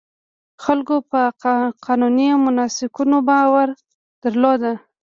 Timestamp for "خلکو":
0.63-0.95